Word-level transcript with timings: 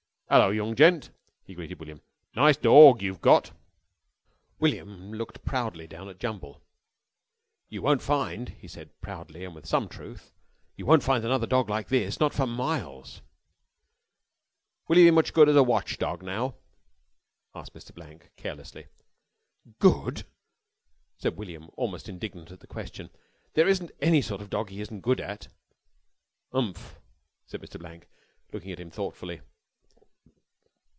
"'Ello, 0.33 0.49
young 0.49 0.77
gent," 0.77 1.09
he 1.43 1.53
greeted 1.53 1.77
William, 1.81 1.99
"nice 2.37 2.55
dorg 2.55 3.01
you've 3.01 3.19
got." 3.19 3.51
William 4.59 5.11
looked 5.11 5.43
proudly 5.43 5.85
down 5.87 6.07
at 6.07 6.19
Jumble. 6.21 6.61
"You 7.67 7.81
won't 7.81 8.01
find," 8.01 8.47
he 8.47 8.67
said 8.69 8.97
proudly 9.01 9.43
and 9.43 9.53
with 9.53 9.65
some 9.65 9.89
truth, 9.89 10.31
"you 10.77 10.85
won't 10.85 11.03
find 11.03 11.25
another 11.25 11.47
dog 11.47 11.69
like 11.69 11.89
this 11.89 12.17
not 12.21 12.33
for 12.33 12.47
miles!" 12.47 13.21
"Will 14.87 14.97
'e 14.99 15.03
be 15.03 15.11
much 15.11 15.33
good 15.33 15.49
as 15.49 15.55
a 15.57 15.63
watch 15.63 15.97
dog, 15.97 16.23
now?" 16.23 16.55
asked 17.53 17.73
Mr. 17.73 17.93
Blank 17.93 18.29
carelessly. 18.37 18.87
"Good?" 19.79 20.23
said 21.17 21.35
William, 21.35 21.69
almost 21.75 22.07
indignant 22.07 22.51
at 22.51 22.61
the 22.61 22.67
question. 22.67 23.09
"There 23.53 23.67
isn't 23.67 23.91
any 24.01 24.21
sort 24.21 24.39
of 24.39 24.49
dog 24.49 24.69
he 24.69 24.79
isn't 24.79 25.01
good 25.01 25.19
at!" 25.19 25.49
"Umph," 26.53 26.97
said 27.47 27.61
Mr. 27.61 27.77
Blank, 27.77 28.07
looking 28.53 28.71
at 28.71 28.79
him 28.79 28.91
thoughtfully. 28.91 29.41